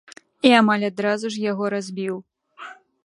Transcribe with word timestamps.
І 0.49 0.53
амаль 0.61 0.85
адразу 0.87 1.31
ж 1.35 1.43
яго 1.51 1.65
разбіў. 1.75 2.15